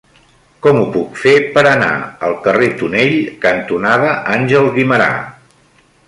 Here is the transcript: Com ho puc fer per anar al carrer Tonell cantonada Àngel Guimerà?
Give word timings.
Com 0.65 0.77
ho 0.77 0.85
puc 0.93 1.17
fer 1.23 1.33
per 1.57 1.63
anar 1.71 1.89
al 2.27 2.33
carrer 2.47 2.69
Tonell 2.79 3.13
cantonada 3.43 4.15
Àngel 4.37 4.71
Guimerà? 4.79 5.11